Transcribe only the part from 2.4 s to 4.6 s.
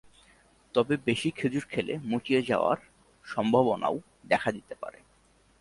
যাওয়ার সম্ভাবনাও দেখা